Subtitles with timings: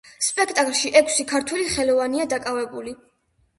[0.27, 2.99] სპექტაკლში ექვსი ქართველი ხელოვანია დაკავებული.